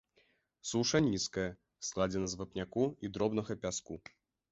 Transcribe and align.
Суша 0.69 0.99
нізкая, 1.07 1.45
складзена 1.89 2.31
з 2.31 2.39
вапняку 2.39 2.83
і 3.07 3.11
дробнага 3.19 3.57
пяску. 3.67 4.01